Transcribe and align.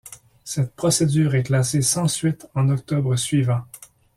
Cette 0.43 0.75
procédure 0.75 1.35
est 1.35 1.43
classée 1.43 1.83
sans 1.83 2.07
suite 2.07 2.47
en 2.55 2.69
octobre 2.69 3.15
suivant. 3.15 3.63